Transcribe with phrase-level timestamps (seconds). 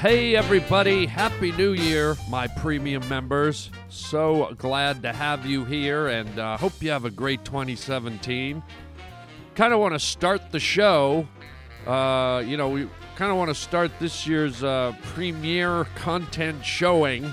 [0.00, 1.06] hey, everybody.
[1.06, 3.68] Happy New Year, my premium members.
[3.88, 8.62] So glad to have you here and uh, hope you have a great 2017.
[9.56, 11.26] Kind of want to start the show.
[11.84, 17.24] Uh, you know, we kind of want to start this year's uh, premiere content showing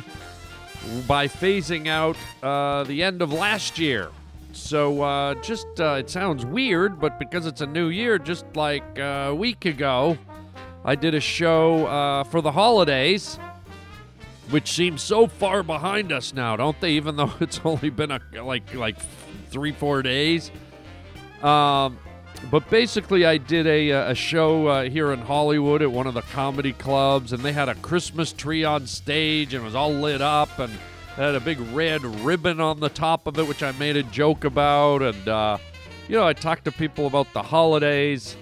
[1.08, 4.10] by phasing out uh, the end of last year.
[4.54, 8.98] So uh, just, uh, it sounds weird, but because it's a new year, just like
[8.98, 10.18] uh, a week ago,
[10.88, 13.40] I did a show uh, for the holidays,
[14.52, 16.92] which seems so far behind us now, don't they?
[16.92, 18.98] Even though it's only been a, like like
[19.50, 20.52] three four days.
[21.42, 21.98] Um,
[22.52, 26.22] but basically, I did a, a show uh, here in Hollywood at one of the
[26.22, 30.22] comedy clubs, and they had a Christmas tree on stage, and it was all lit
[30.22, 30.72] up, and
[31.16, 34.44] had a big red ribbon on the top of it, which I made a joke
[34.44, 35.58] about, and uh,
[36.08, 38.38] you know, I talked to people about the holidays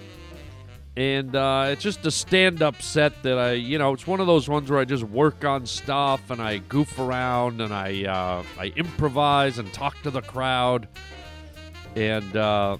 [0.96, 4.48] and uh, it's just a stand-up set that I, you know, it's one of those
[4.48, 8.72] ones where I just work on stuff and I goof around and I uh, I
[8.76, 10.86] improvise and talk to the crowd,
[11.96, 12.76] and uh,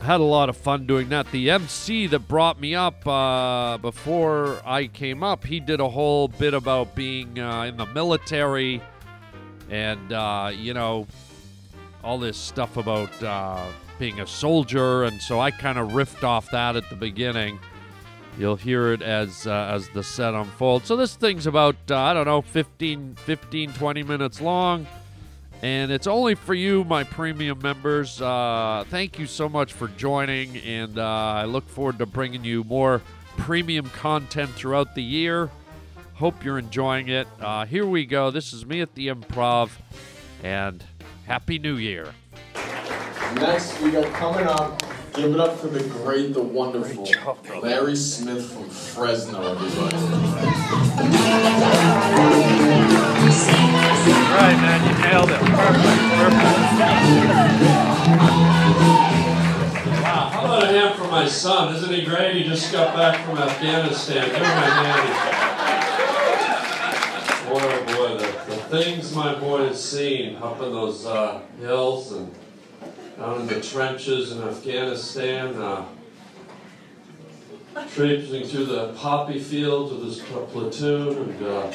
[0.00, 1.28] had a lot of fun doing that.
[1.32, 6.28] The MC that brought me up uh, before I came up, he did a whole
[6.28, 8.80] bit about being uh, in the military,
[9.68, 11.08] and uh, you know,
[12.04, 13.10] all this stuff about
[14.02, 17.60] being a soldier, and so I kind of riffed off that at the beginning.
[18.36, 20.88] You'll hear it as uh, as the set unfolds.
[20.88, 24.88] So this thing's about uh, I don't know 15 15 20 minutes long
[25.62, 28.20] and it's only for you my premium members.
[28.20, 32.64] Uh, thank you so much for joining and uh, I look forward to bringing you
[32.64, 33.02] more
[33.36, 35.48] premium content throughout the year.
[36.14, 37.28] Hope you're enjoying it.
[37.40, 38.32] Uh, here we go.
[38.32, 39.70] This is me at the Improv
[40.42, 40.82] and
[41.28, 42.12] happy new year.
[43.36, 44.82] Next, we got coming up.
[45.14, 47.06] Give it up for the great, the wonderful
[47.60, 49.96] Larry Smith from Fresno, everybody.
[54.32, 55.38] Right, man, you nailed it.
[55.38, 56.42] Perfect, perfect.
[60.02, 61.74] Wow, how about a hand for my son?
[61.74, 62.36] Isn't he great?
[62.36, 64.24] He just got back from Afghanistan.
[64.26, 65.08] Give him a hand.
[67.50, 72.12] Boy, oh boy, the, the things my boy has seen up in those uh, hills
[72.12, 72.34] and
[73.16, 75.84] down in the trenches in Afghanistan, uh,
[77.94, 81.72] traipsing through the poppy fields with his platoon, and uh,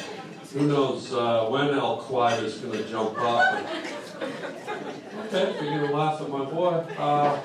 [0.52, 3.64] who knows uh, when Al Qaeda is going to jump up.
[4.20, 6.84] And, okay, you're going to laugh at my boy.
[6.98, 7.38] Uh,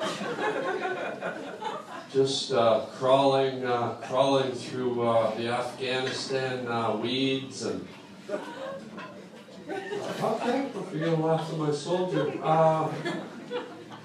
[2.12, 7.86] just uh, crawling, uh, crawling through uh, the Afghanistan uh, weeds and.
[10.22, 12.32] Okay, you're gonna laugh at my soldier.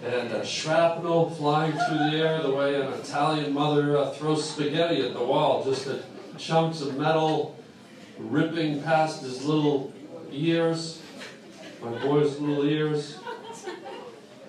[0.03, 5.13] And shrapnel flying through the air the way an Italian mother uh, throws spaghetti at
[5.13, 6.01] the wall, just the
[6.37, 7.57] chunks of metal
[8.17, 9.93] ripping past his little
[10.31, 11.01] ears,
[11.81, 13.17] my boy's little ears.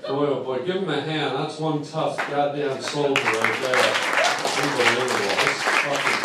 [0.02, 1.36] Boy, oh boy, give him a hand.
[1.36, 3.94] That's one tough goddamn soldier right there.
[4.62, 5.28] Unbelievable.
[5.28, 6.19] This fucking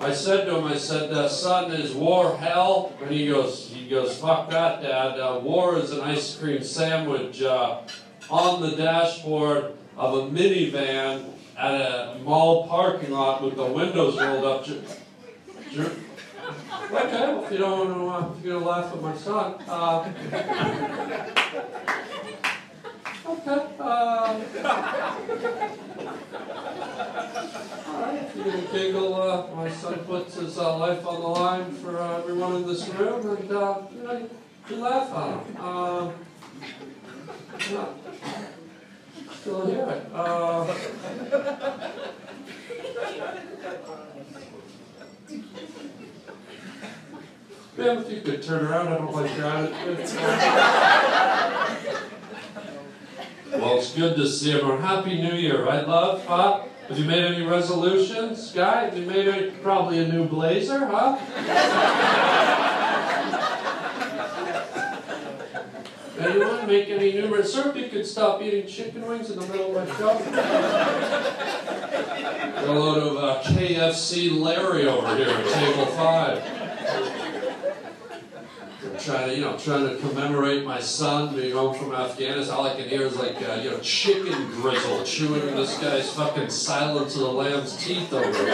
[0.00, 2.94] I said to him, I said, uh, son, is war hell?
[3.02, 5.20] And he goes, he goes, fuck that, Dad.
[5.20, 7.82] Uh, war is an ice cream sandwich uh,
[8.30, 11.26] on the dashboard of a minivan
[11.58, 14.66] at a mall parking lot with the windows rolled up.
[14.66, 14.86] Okay,
[16.90, 19.54] well, if you don't want to, uh, you're gonna laugh at my son,
[23.26, 23.66] okay.
[23.78, 24.40] Uh,
[27.88, 31.98] Alright, you're gonna giggle, uh, my son puts his uh, life on the line for
[31.98, 34.30] uh, everyone in this room, and uh, you know,
[34.68, 35.56] you laugh at him.
[35.62, 36.12] Um,
[37.70, 37.86] yeah.
[39.40, 40.06] Still hear it.
[40.14, 40.74] Uh,
[47.76, 50.10] Ben, if you could turn around, I don't like your attitude.
[53.52, 54.80] Well, it's good to see everyone.
[54.80, 56.24] Happy New Year, right, love?
[56.26, 56.62] Huh?
[56.88, 58.84] Have you made any resolutions, guy?
[58.84, 61.18] Have you made a, probably a new blazer, huh?
[66.18, 67.76] Anyone make any new resolutions?
[67.76, 70.18] You could stop eating chicken wings in the middle of my show.
[72.54, 76.59] Got a load of uh, KFC Larry over here at table five.
[79.10, 82.56] Trying to, you know, trying to commemorate my son being home from Afghanistan.
[82.56, 86.48] All I can hear is like, uh, you know, chicken grizzle chewing this guy's fucking
[86.48, 88.52] Silence of the Lamb's teeth over here.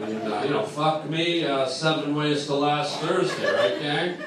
[0.00, 4.18] And, uh, you know, fuck me, uh, seven ways to last Thursday, right, gang?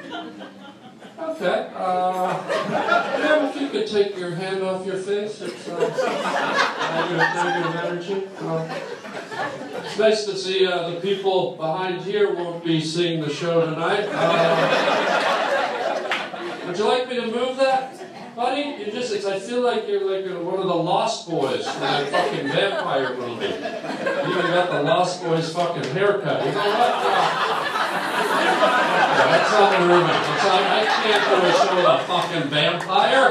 [1.19, 1.69] Okay.
[1.75, 5.77] Uh, if you could take your hand off your face, it's uh,
[6.95, 8.27] negative, negative energy.
[8.42, 8.80] Uh,
[9.83, 14.07] it's nice to see uh, the people behind here won't be seeing the show tonight.
[14.11, 15.35] Uh,
[16.67, 17.93] would you like me to move that?
[18.35, 22.09] Buddy, you just, I feel like you're like one of the Lost Boys from that
[22.09, 23.45] fucking vampire movie.
[23.45, 26.45] You even got the Lost Boys fucking haircut.
[26.45, 26.91] You know what?
[28.65, 30.11] Uh, that's not the rumor.
[30.11, 33.27] I can't do a show with a fucking vampire.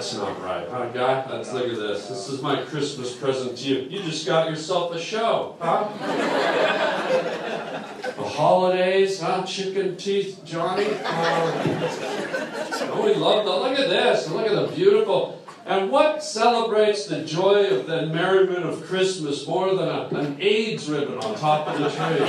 [0.00, 1.30] That's not right, huh, guy?
[1.30, 2.08] Let's look at this.
[2.08, 3.80] This is my Christmas present to you.
[3.80, 5.88] You just got yourself a show, huh?
[8.16, 9.44] The holidays, huh?
[9.44, 10.86] Chicken teeth, Johnny.
[12.82, 13.50] Oh, we love the.
[13.50, 14.26] Look at this.
[14.30, 15.38] Look at the beautiful.
[15.66, 20.88] And what celebrates the joy of the merriment of Christmas more than a, an AIDS
[20.88, 22.24] ribbon on top of the tree?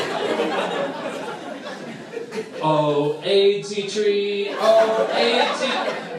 [2.61, 4.49] Oh, AIDSy tree.
[4.51, 6.09] Oh, AIDSy.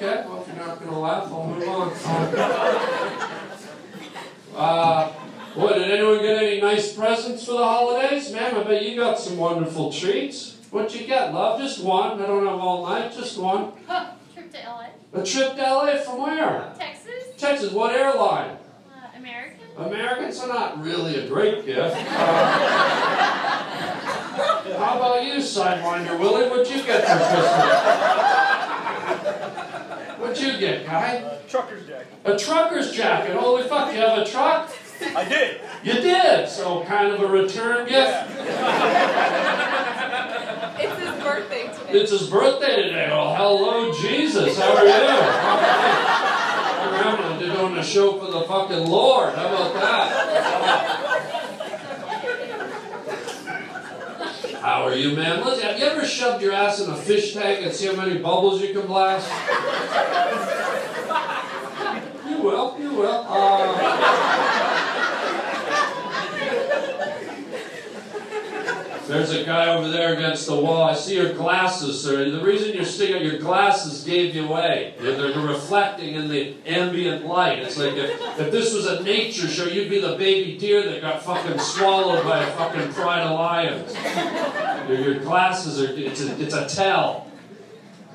[0.00, 0.24] Okay,
[0.98, 1.92] laugh, I'll move on.
[4.56, 5.08] Uh,
[5.54, 8.32] what, did anyone get any nice presents for the holidays?
[8.32, 10.56] Ma'am, I bet you got some wonderful treats.
[10.70, 11.60] What'd you get, love?
[11.60, 12.20] Just one.
[12.20, 13.72] I don't have all night, just one.
[13.86, 16.72] Huh, trip to LA, A trip to LA from where?
[16.78, 17.72] Texas, Texas.
[17.72, 18.56] What airline?
[18.92, 19.58] uh, American.
[19.76, 21.96] Americans are not really a great gift.
[21.96, 22.04] Uh,
[24.78, 26.48] how about you, Sidewinder Willie?
[26.50, 28.68] What'd you get for Christmas?
[30.18, 31.18] What'd you get, guy?
[31.18, 32.12] Uh, trucker's jacket.
[32.24, 33.36] A trucker's jacket.
[33.36, 34.70] Holy fuck, you have a truck?
[35.14, 35.60] I did.
[35.84, 36.48] You did.
[36.48, 38.24] So kind of a return gift.
[40.80, 41.98] It's his birthday today.
[41.98, 43.08] It's his birthday today.
[43.10, 44.56] Well, hello, Jesus.
[44.56, 44.92] How are you?
[47.04, 49.34] I'm doing a show for the fucking Lord.
[49.34, 51.08] How about that?
[54.60, 55.44] How are you, man?
[55.44, 58.18] Listen, have you ever shoved your ass in a fish tank and see how many
[58.18, 59.28] bubbles you can blast?
[62.28, 62.78] You will.
[62.78, 63.26] You will.
[63.28, 64.47] Uh,
[69.08, 70.82] There's a guy over there against the wall.
[70.82, 72.30] I see your glasses, sir.
[72.30, 74.92] The reason you're sticking your glasses gave you away.
[75.00, 77.60] They're, they're reflecting in the ambient light.
[77.60, 81.00] It's like if, if this was a nature show, you'd be the baby deer that
[81.00, 83.94] got fucking swallowed by a fucking pride of lions.
[84.90, 87.30] Your, your glasses are, it's a, it's a tell.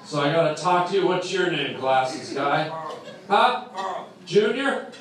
[0.06, 1.08] So I gotta talk to you.
[1.08, 2.70] What's your name, glasses guy?
[3.28, 4.06] Huh?
[4.28, 4.92] Junior?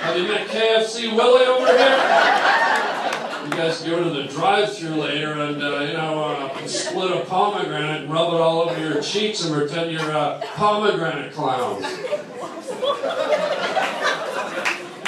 [0.00, 2.47] Have you met KFC Willie over here?
[3.58, 8.12] Guys go to the drive-through later and uh, you know uh, split a pomegranate and
[8.12, 11.82] rub it all over your cheeks and pretend you're a pomegranate clown.
[11.82, 12.04] Okay,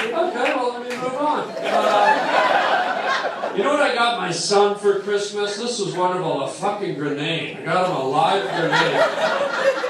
[0.02, 1.49] well let me move on.
[1.58, 5.56] Uh, you know what I got my son for Christmas?
[5.56, 6.43] This was wonderful.
[6.43, 7.58] A fucking grenade.
[7.58, 9.90] I got him a live grenade.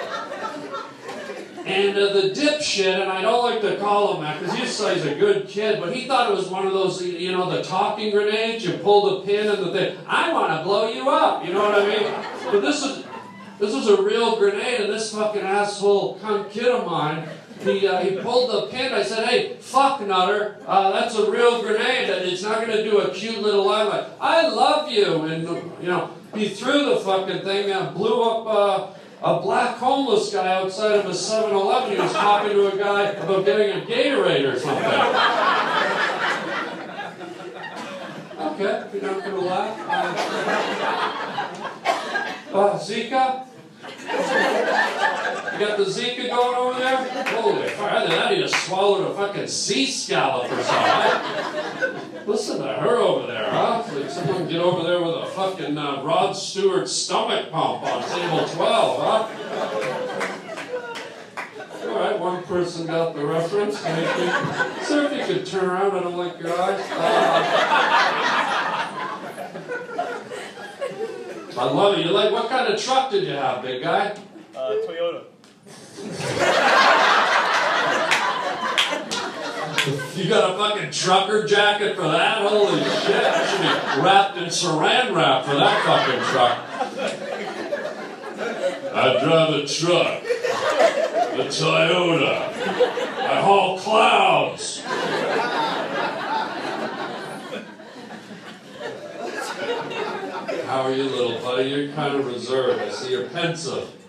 [1.70, 5.06] And uh, the dipshit, and I don't like to call him that because he he's
[5.06, 8.10] a good kid, but he thought it was one of those, you know, the talking
[8.10, 8.64] grenades.
[8.64, 9.96] You pull the pin and the thing.
[10.04, 11.46] I want to blow you up.
[11.46, 12.52] You know what I mean?
[12.52, 13.04] But this is
[13.60, 17.28] this was a real grenade, and this fucking asshole cunt kid of mine.
[17.62, 18.92] He, uh, he pulled the pin.
[18.92, 22.82] I said, "Hey, fuck nutter, uh, that's a real grenade, and it's not going to
[22.82, 25.42] do a cute little line like I love you." And
[25.80, 28.96] you know, he threw the fucking thing and blew up.
[29.22, 31.92] A black homeless guy outside of a 7-Eleven.
[31.94, 34.84] He was talking to a guy about getting a Gatorade or something.
[38.40, 39.78] Okay, you're not going to laugh.
[42.50, 43.46] Uh, uh, Zika?
[45.52, 46.96] You got the Zika going over there?
[47.26, 51.99] Holy fuck, I I need to swallow a fucking sea scallop or something.
[52.30, 53.82] Listen to her over there, huh?
[53.92, 58.46] Like someone get over there with a fucking uh, Rod Stewart stomach pump on table
[58.46, 59.26] 12, huh?
[61.88, 63.78] All right, one person got the reference.
[63.80, 66.80] Sir, if you could turn around, I don't like your eyes.
[66.92, 67.40] Uh,
[71.58, 72.06] I love it.
[72.06, 74.16] You like what kind of truck did you have, big guy?
[74.54, 75.24] Uh, Toyota.
[79.86, 82.42] You got a fucking trucker jacket for that?
[82.42, 83.48] Holy shit!
[83.48, 83.68] Should be
[84.02, 86.58] wrapped in saran wrap for that fucking truck.
[88.92, 90.22] I drive a truck,
[91.32, 92.52] a Toyota.
[93.22, 94.82] I haul clouds.
[100.66, 101.70] How are you, little buddy?
[101.70, 102.80] You're kind of reserved.
[102.80, 103.99] I see you're pensive.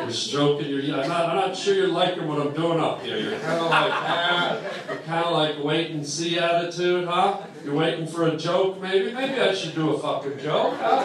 [0.00, 0.80] You're stroking your.
[1.00, 1.28] I'm not.
[1.28, 3.18] I'm not sure you're liking what I'm doing up here.
[3.18, 4.60] You're kind of like, ah,
[5.04, 7.40] kind of like wait and see attitude, huh?
[7.64, 9.12] You're waiting for a joke, maybe?
[9.12, 11.04] Maybe I should do a fucking joke, huh?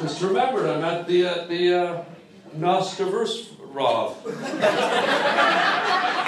[0.00, 2.04] Just remembered I'm at the, uh, the, uh,
[2.56, 4.16] Nostaversrov.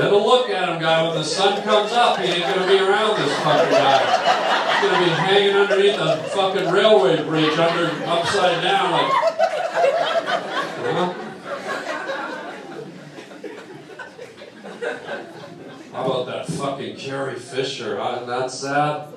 [0.00, 1.06] Get a look at him, guy.
[1.06, 4.80] When the sun comes up, he ain't gonna be around this fucking guy.
[4.80, 9.12] He's gonna be hanging underneath a fucking railway bridge, under upside down, like.
[10.82, 11.14] Huh?
[15.92, 17.98] How about that fucking Carrie Fisher?
[18.00, 18.22] Huh?
[18.22, 19.08] Isn't that sad?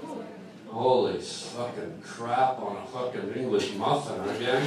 [0.68, 4.66] Holy fucking crap on a fucking English muffin again.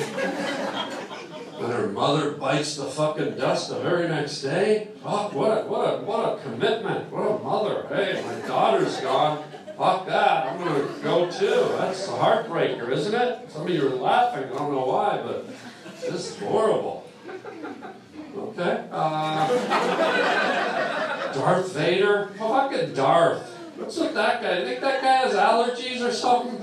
[1.58, 4.88] And her mother bites the fucking dust the very next day.
[5.02, 7.10] Fuck, what a, what a, what a commitment.
[7.10, 7.86] What a mother.
[7.88, 9.42] Hey, my daughter's gone.
[9.78, 10.46] Fuck that.
[10.46, 11.68] I'm gonna go too.
[11.78, 13.50] That's a heartbreaker, isn't it?
[13.50, 14.44] Some of you are laughing.
[14.44, 15.46] I don't know why, but
[16.00, 17.06] this is horrible.
[18.36, 18.84] Okay.
[18.90, 19.48] Uh,
[21.32, 22.28] Darth Vader?
[22.38, 23.50] Fucking Darth.
[23.76, 24.60] What's with that guy?
[24.60, 26.58] You think that guy has allergies or something?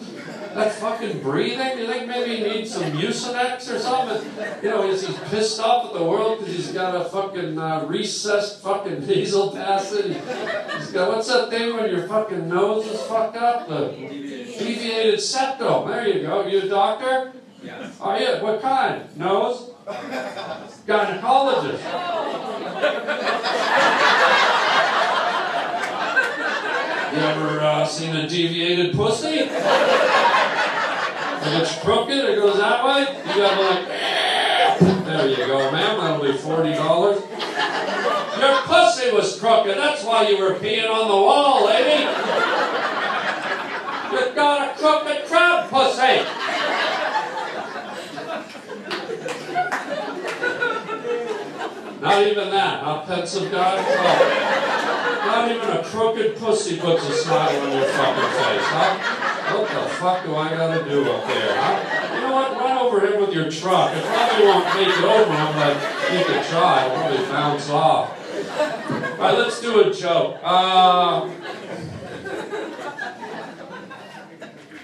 [0.54, 1.80] That fucking breathing?
[1.80, 4.32] You think maybe he needs some Mucinex or something?
[4.62, 7.86] You know, is he pissed off at the world because he's got a fucking uh,
[7.88, 10.16] recessed fucking nasal passage?
[10.78, 13.68] He's got, what's that thing when your fucking nose is fucked up?
[13.68, 13.90] The
[14.60, 15.88] deviated septum.
[15.88, 16.46] There you go.
[16.46, 17.34] You a doctor?
[17.64, 18.00] Yes.
[18.00, 18.28] Are you?
[18.44, 19.18] What kind?
[19.18, 19.72] Nose?
[20.86, 21.82] Gynecologist.
[27.14, 29.48] You ever uh, seen a deviated pussy?
[31.46, 33.02] If it's crooked, it goes that way.
[33.02, 33.88] You gotta like,
[35.06, 36.00] there you go, ma'am.
[36.00, 37.20] That'll be forty dollars.
[38.40, 39.78] Your pussy was crooked.
[39.78, 42.04] That's why you were peeing on the wall, lady.
[44.14, 46.24] You got a crooked crab pussy.
[52.02, 53.76] Not even that, not pensive guy.
[53.86, 55.24] Oh.
[55.26, 59.33] Not even a crooked pussy puts a smile on your fucking face, huh?
[59.54, 62.16] What the fuck do I gotta do up there, huh?
[62.16, 62.52] You know what?
[62.58, 63.96] Run over him with your truck.
[63.96, 65.76] It probably won't take it over but
[66.12, 66.86] you could try.
[66.86, 68.20] It'll probably bounce off.
[68.90, 70.40] All right, let's do a joke.
[70.44, 71.30] Uh,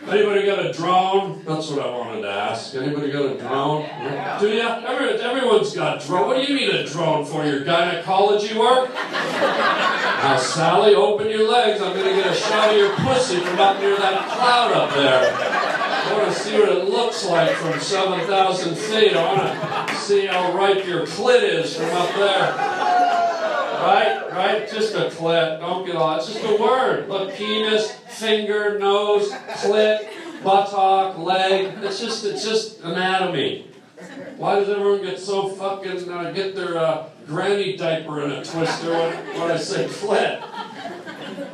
[0.07, 1.43] anybody got a drone?
[1.45, 2.75] That's what I wanted to ask.
[2.75, 3.89] Anybody got a drone?
[4.39, 4.61] Do you?
[4.61, 6.27] Every, everyone's got drone.
[6.27, 7.43] What do you need a drone for?
[7.43, 8.91] Your gynecology work?
[10.19, 11.81] Now, Sally, open your legs.
[11.81, 14.93] I'm going to get a shot of your pussy from up near that cloud up
[14.93, 15.33] there.
[15.33, 19.15] I want to see what it looks like from 7,000 feet.
[19.15, 22.53] I want to see how ripe your clit is from up there.
[23.81, 24.29] Right?
[24.29, 24.69] Right?
[24.69, 25.61] Just a clit.
[25.61, 26.17] Don't get all.
[26.17, 27.07] It's just a word.
[27.07, 30.09] Look, penis, finger, nose, clit,
[30.43, 31.75] buttock, leg.
[31.81, 33.67] It's just, it's just anatomy.
[34.35, 38.91] Why does everyone get so fucking uh, get their uh, granny diaper in a twister
[38.91, 40.43] when, when I say clit?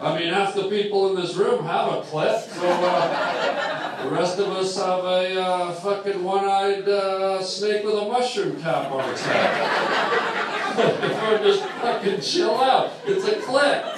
[0.02, 4.40] I mean, half the people in this room have a clit, so uh, the rest
[4.40, 9.26] of us have a uh, fucking one-eyed uh, snake with a mushroom cap on its
[9.26, 10.36] head.
[11.34, 12.94] or just fucking chill out.
[13.06, 13.96] It's a clit.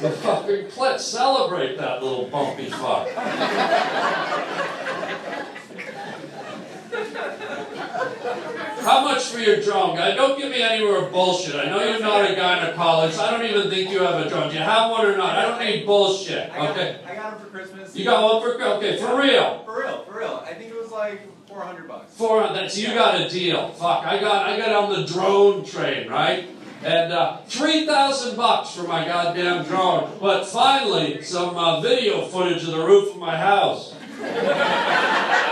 [0.00, 1.00] The fucking clit.
[1.00, 3.08] Celebrate that little bumpy fuck.
[8.88, 10.14] How much for your drone, guy?
[10.14, 11.54] Don't give me any more bullshit.
[11.56, 13.18] I know you're not a gynecologist.
[13.18, 14.48] I don't even think you have a drone.
[14.48, 15.36] Do you have one or not?
[15.36, 16.50] I don't need bullshit.
[16.50, 16.98] I got, Okay.
[17.06, 17.94] I got them for Christmas.
[17.94, 19.62] You got one for okay for real.
[19.66, 20.42] For real, for real.
[20.42, 22.14] I think it was like 400 bucks.
[22.14, 22.70] Four hundred.
[22.70, 23.68] So you got a deal.
[23.72, 24.06] Fuck.
[24.06, 26.48] I got I got on the drone train, right?
[26.82, 30.16] And uh, three thousand bucks for my goddamn drone.
[30.18, 33.94] But finally, some uh, video footage of the roof of my house.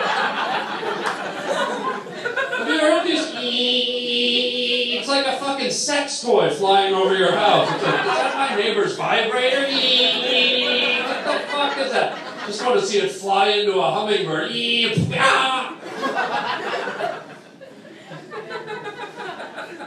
[4.99, 7.71] It's like a fucking sex toy flying over your house.
[7.73, 9.63] It's like, is that my neighbor's vibrator?
[9.63, 12.19] What the fuck is that?
[12.47, 14.51] Just want to see it fly into a hummingbird.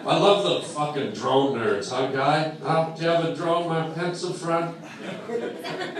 [0.09, 2.51] I love the fucking drone nerds, huh, guy?
[2.63, 2.89] Huh?
[2.97, 4.73] Do you have a drone, my pencil friend?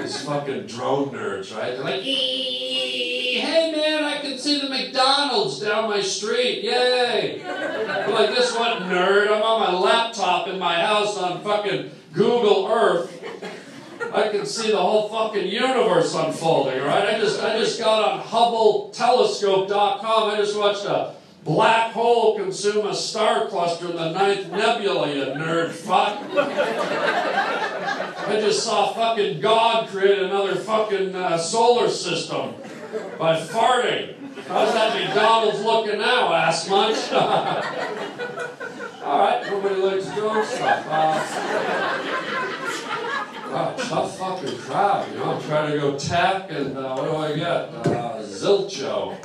[0.01, 1.75] These fucking drone nerds, right?
[1.75, 6.63] They're like, "Eee, hey man, I can see the McDonald's down my street.
[6.63, 7.43] Yay!
[7.45, 9.27] I'm like, this what nerd?
[9.27, 13.13] I'm on my laptop in my house on fucking Google Earth.
[14.11, 17.13] I can see the whole fucking universe unfolding, right?
[17.13, 20.31] I just I just got on HubbleTelescope.com.
[20.31, 21.13] I just watched a
[21.43, 26.21] black hole consume a star cluster in the ninth nebula, you nerd fuck.
[28.27, 32.53] I just saw fucking God create another fucking uh, solar system
[33.17, 34.15] by farting.
[34.47, 37.11] How's that McDonald's looking now, ass munch?
[39.03, 40.85] All right, nobody likes Joe stuff.
[40.87, 42.48] Uh,
[43.49, 45.31] tough fucking crowd, you know.
[45.31, 47.45] I'm trying to go tech, and uh, what do I get?
[47.45, 49.15] Uh, Zilcho.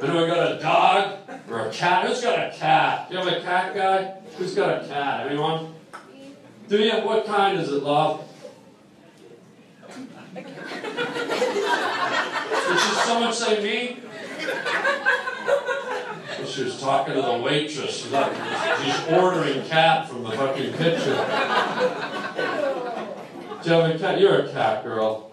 [0.00, 1.18] And do I got a dog
[1.50, 2.06] or a cat?
[2.06, 3.08] Who's got a cat?
[3.08, 4.14] Do you have a cat guy?
[4.36, 5.26] Who's got a cat?
[5.26, 5.74] Anyone?
[6.68, 6.92] Do you?
[6.92, 8.28] What kind is it, love?
[10.34, 10.46] Did
[12.80, 14.00] she someone say me?
[16.38, 18.02] Well, she was talking to the waitress.
[18.02, 21.16] She's ordering cat from the fucking kitchen.
[23.64, 24.20] Do you have a cat?
[24.20, 25.30] You're a cat girl.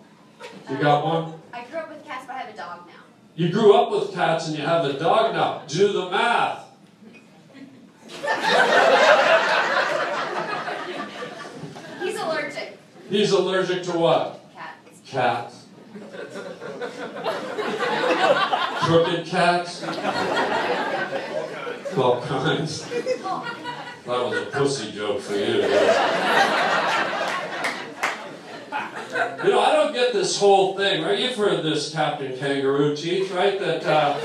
[0.69, 1.33] You got um, one?
[1.51, 2.93] I grew up with cats, but I have a dog now.
[3.35, 5.63] You grew up with cats and you have a dog now.
[5.67, 6.65] Do the math.
[12.01, 12.77] He's allergic.
[13.09, 14.39] He's allergic to what?
[15.05, 15.05] Cats.
[15.05, 15.65] Cats.
[18.85, 19.83] Crooked cats.
[21.97, 22.89] All kinds.
[24.03, 25.61] That was a pussy joke for you.
[29.43, 31.17] You know, I don't get this whole thing, right?
[31.17, 33.59] You've heard this Captain Kangaroo Teeth, right?
[33.59, 34.19] That, uh,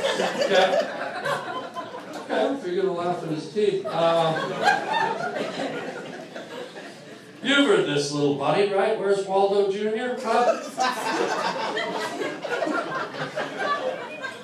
[0.48, 3.86] Cap- okay, if you're gonna laugh at his teeth.
[3.86, 4.34] Um,
[7.42, 8.98] you've heard this little buddy, right?
[9.00, 10.20] Where's Waldo Jr.?
[10.22, 10.60] Huh?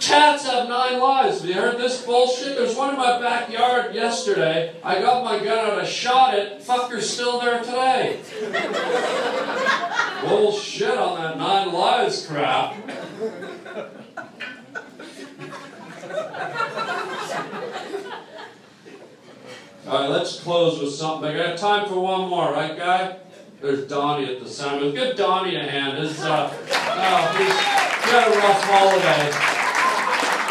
[0.01, 1.41] Cats have nine lives.
[1.41, 2.57] Have you heard this bullshit?
[2.57, 4.75] There's one in my backyard yesterday.
[4.83, 6.61] I got my gun out, I shot it.
[6.61, 8.21] Fucker's still there today.
[10.23, 12.77] Bullshit on that nine lives crap.
[19.87, 21.29] All right, let's close with something.
[21.29, 23.17] I got time for one more, right, guy?
[23.61, 24.95] There's Donnie at the sound.
[24.95, 25.99] Give Donnie a hand.
[25.99, 29.31] His, uh, oh, he's, he had a rough holiday.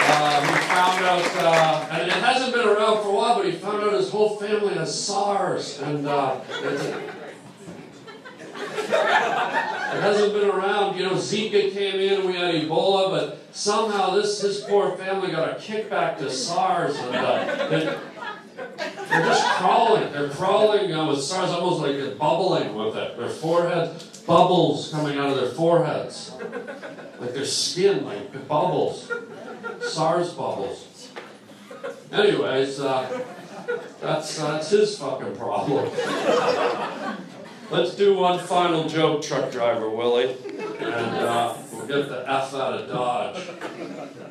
[0.03, 3.51] Uh, he found out, uh, and it hasn't been around for a while, but he
[3.53, 6.39] found out his whole family has SARS, and uh,
[8.91, 10.97] it hasn't been around.
[10.97, 15.31] You know, Zika came in, and we had Ebola, but somehow this his poor family
[15.31, 20.11] got a kickback to SARS, and uh, they, they're just crawling.
[20.11, 23.17] They're crawling uh, with SARS, almost like they're bubbling with it.
[23.17, 26.33] Their forehead bubbles coming out of their foreheads,
[27.19, 29.11] like their skin, like bubbles.
[29.81, 31.09] SARS bubbles.
[32.11, 33.23] Anyways, uh,
[33.99, 35.89] that's that's his fucking problem.
[37.71, 40.35] Let's do one final joke, truck driver Willie,
[40.79, 43.47] and uh, we'll get the f out of Dodge.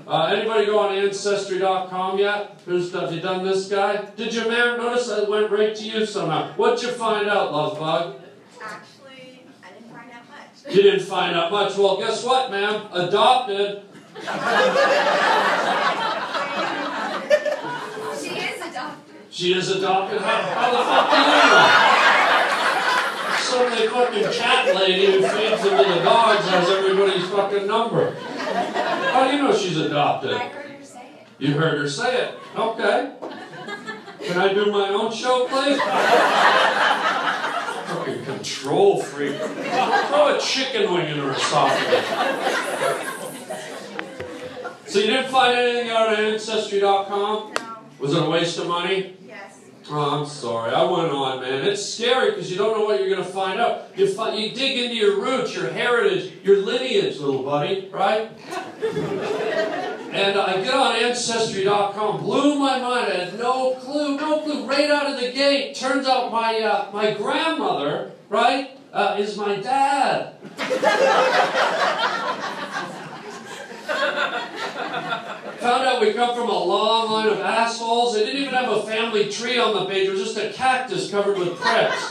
[0.07, 2.61] Uh, anybody go on Ancestry.com yet?
[2.67, 4.05] Who's have you done this guy?
[4.15, 4.77] Did you, man?
[4.77, 6.53] Notice I went right to you somehow.
[6.53, 8.21] What'd you find out, love bug?
[8.61, 10.75] Actually, I didn't find out much.
[10.75, 11.79] You didn't find out much.
[11.79, 12.89] Well, guess what, ma'am?
[12.93, 13.85] Adopted.
[18.21, 19.15] She is adopted.
[19.31, 20.21] She is adopted.
[20.21, 22.00] How, how the fuck do you know?
[23.51, 28.15] Some fucking cat lady who feeds them to the dogs has everybody's fucking number.
[28.15, 30.31] How do you know she's I adopted?
[30.39, 31.27] heard her say it.
[31.39, 32.35] You heard her say it.
[32.57, 33.13] Okay.
[34.23, 35.81] Can I do my own show, please?
[37.91, 39.37] Fucking control freak.
[39.37, 42.07] Throw a chicken wing in her esophagus.
[44.87, 47.53] So you didn't find anything out on Ancestry.com?
[47.55, 47.77] No.
[47.99, 49.17] Was it a waste of money?
[49.93, 50.73] Oh, I'm sorry.
[50.73, 51.65] I went on, man.
[51.67, 53.89] It's scary because you don't know what you're going to find out.
[53.97, 58.31] You, fi- you dig into your roots, your heritage, your lineage, little buddy, right?
[60.13, 62.21] and I get on Ancestry.com.
[62.23, 63.13] Blew my mind.
[63.13, 64.65] I had no clue, no clue.
[64.65, 65.75] Right out of the gate.
[65.75, 70.37] Turns out my uh, my grandmother, right, uh, is my dad.
[76.01, 78.15] We come from a long line of assholes.
[78.15, 80.09] They didn't even have a family tree on the page.
[80.09, 82.11] It was just a cactus covered with pricks.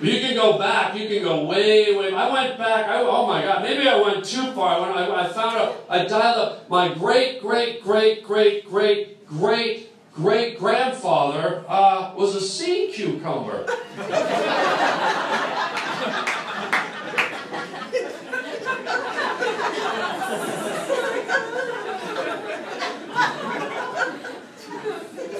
[0.00, 0.96] You can go back.
[0.96, 2.14] You can go way, way.
[2.14, 2.86] I went back.
[2.86, 3.62] I, oh my God.
[3.62, 4.80] Maybe I went too far.
[4.80, 9.90] When I, I found out, I dialed up my great, great, great, great, great, great,
[10.14, 13.66] great grandfather uh, was a sea cucumber.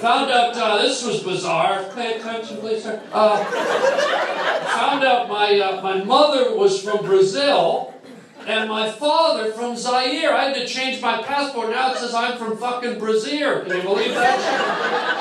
[0.01, 1.83] Found out uh, this was bizarre.
[1.93, 2.99] Pay attention, please, sir.
[3.13, 7.93] Uh, found out my uh, my mother was from Brazil,
[8.47, 10.33] and my father from Zaire.
[10.33, 11.69] I had to change my passport.
[11.69, 13.61] Now it says I'm from fucking Brazil.
[13.63, 15.20] Can you believe that?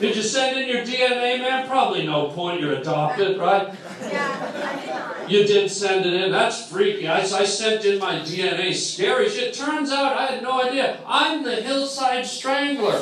[0.00, 1.66] Did you send in your DNA, man?
[1.66, 2.60] Probably no point.
[2.60, 3.74] You're adopted, right?
[4.02, 5.30] Yeah, I did not.
[5.30, 6.30] You did send it in.
[6.30, 7.08] That's freaky.
[7.08, 8.74] I, I sent in my DNA.
[8.74, 9.54] Scary shit.
[9.54, 11.00] Turns out I had no idea.
[11.06, 13.00] I'm the hillside strangler.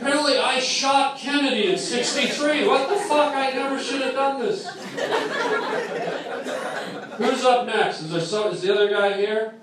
[0.00, 2.66] Apparently, I shot Kennedy in 63.
[2.66, 3.32] What the fuck?
[3.34, 4.68] I never should have done this.
[7.16, 8.02] Who's up next?
[8.02, 9.54] Is there some, is the other guy here?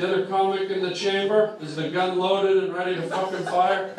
[0.00, 1.58] The other comic in the chamber?
[1.60, 3.94] Is the gun loaded and ready to fucking fire?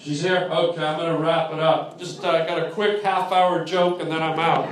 [0.00, 0.48] She's here?
[0.48, 1.98] Okay, I'm gonna wrap it up.
[1.98, 4.68] Just uh, got a quick half hour joke and then I'm out.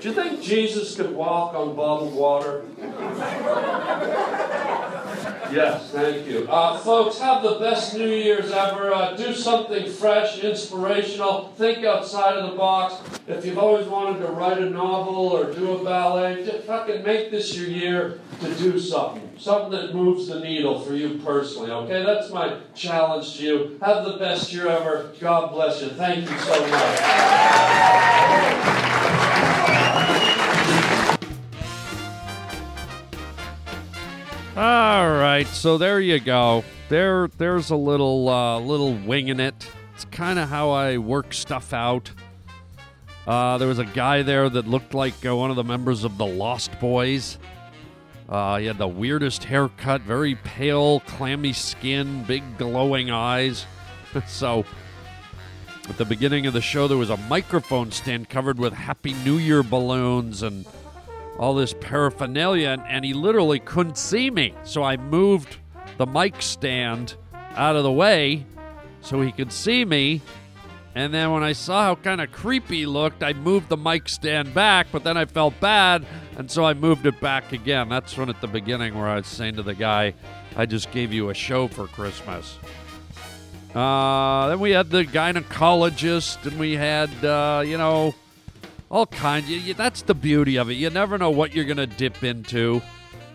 [0.00, 2.62] Do you think Jesus could walk on bottled water?
[5.52, 6.46] Yes, thank you.
[6.48, 8.92] Uh, folks, have the best New Year's ever.
[8.92, 11.52] Uh, do something fresh, inspirational.
[11.56, 12.94] Think outside of the box.
[13.26, 17.30] If you've always wanted to write a novel or do a ballet, just fucking make
[17.30, 19.22] this your year to do something.
[19.38, 22.04] Something that moves the needle for you personally, okay?
[22.04, 23.78] That's my challenge to you.
[23.82, 25.12] Have the best year ever.
[25.20, 25.88] God bless you.
[25.90, 27.00] Thank you so much.
[34.56, 36.64] All right, so there you go.
[36.88, 39.68] There, there's a little, uh, little winging it.
[39.94, 42.10] It's kind of how I work stuff out.
[43.26, 46.16] Uh, there was a guy there that looked like uh, one of the members of
[46.16, 47.36] the Lost Boys.
[48.30, 53.66] Uh, he had the weirdest haircut, very pale, clammy skin, big glowing eyes.
[54.26, 54.64] so,
[55.86, 59.36] at the beginning of the show, there was a microphone stand covered with Happy New
[59.36, 60.64] Year balloons and
[61.38, 64.54] all this paraphernalia, and, and he literally couldn't see me.
[64.64, 65.56] So I moved
[65.98, 67.16] the mic stand
[67.54, 68.46] out of the way
[69.00, 70.22] so he could see me.
[70.94, 74.08] And then when I saw how kind of creepy he looked, I moved the mic
[74.08, 76.06] stand back, but then I felt bad,
[76.38, 77.90] and so I moved it back again.
[77.90, 80.14] That's when at the beginning where I was saying to the guy,
[80.56, 82.58] I just gave you a show for Christmas.
[83.74, 88.14] Uh, then we had the gynecologist, and we had, uh, you know,
[88.90, 89.48] all kinds.
[89.48, 90.74] You, you, that's the beauty of it.
[90.74, 92.82] You never know what you're gonna dip into.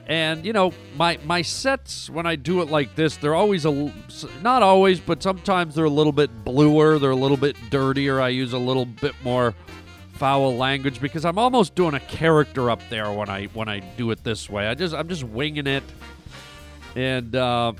[0.07, 3.93] And you know, my my sets when I do it like this, they're always a
[4.41, 6.99] not always, but sometimes they're a little bit bluer.
[6.99, 8.19] They're a little bit dirtier.
[8.19, 9.53] I use a little bit more
[10.13, 14.11] foul language because I'm almost doing a character up there when I when I do
[14.11, 14.67] it this way.
[14.67, 15.83] I just I'm just winging it,
[16.95, 17.73] and uh,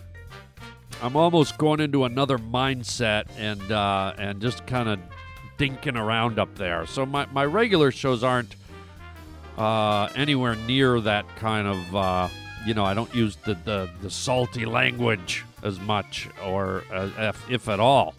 [1.02, 5.00] I'm almost going into another mindset and uh, and just kind of
[5.62, 6.88] dinking around up there.
[6.88, 8.56] So my, my regular shows aren't
[9.58, 12.30] uh, anywhere near that kind of, uh,
[12.66, 17.52] you know, I don't use the, the, the salty language as much or uh, if,
[17.52, 18.16] if at all.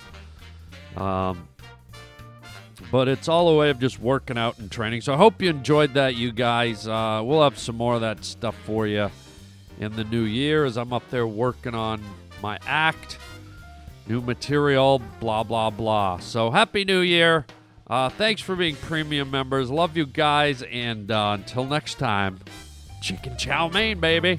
[0.96, 1.48] Um,
[2.92, 5.00] but it's all a way of just working out and training.
[5.00, 6.86] So I hope you enjoyed that, you guys.
[6.86, 9.10] Uh, we'll have some more of that stuff for you
[9.80, 12.02] in the new year as I'm up there working on
[12.40, 13.18] my act
[14.08, 16.18] new material, blah, blah, blah.
[16.18, 17.46] So, Happy New Year.
[17.86, 19.70] Uh, thanks for being premium members.
[19.70, 20.62] Love you guys.
[20.62, 22.40] And uh, until next time,
[23.02, 24.38] chicken chow mein, baby.